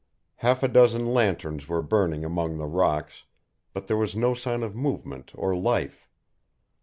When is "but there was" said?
3.71-4.15